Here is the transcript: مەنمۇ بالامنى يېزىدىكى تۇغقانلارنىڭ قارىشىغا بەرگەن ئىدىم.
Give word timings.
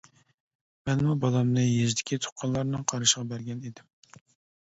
مەنمۇ 0.89 1.15
بالامنى 1.25 1.65
يېزىدىكى 1.65 2.19
تۇغقانلارنىڭ 2.23 2.87
قارىشىغا 2.93 3.25
بەرگەن 3.35 3.61
ئىدىم. 3.71 4.19